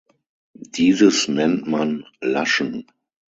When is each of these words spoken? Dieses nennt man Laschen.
Dieses 0.55 1.27
nennt 1.27 1.67
man 1.67 2.07
Laschen. 2.21 2.87